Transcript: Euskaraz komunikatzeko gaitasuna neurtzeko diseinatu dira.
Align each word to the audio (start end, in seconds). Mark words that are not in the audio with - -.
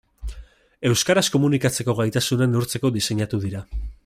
Euskaraz 0.89 1.25
komunikatzeko 1.35 1.97
gaitasuna 2.01 2.51
neurtzeko 2.55 2.93
diseinatu 2.99 3.47
dira. 3.49 3.67